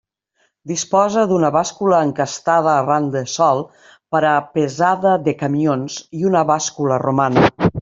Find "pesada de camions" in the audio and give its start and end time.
4.57-6.01